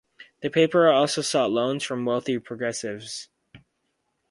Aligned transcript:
The 0.41 0.49
paper 0.49 0.89
also 0.89 1.21
sought 1.21 1.51
loans 1.51 1.83
from 1.83 2.05
wealthy 2.05 2.39
progressives. 2.39 3.29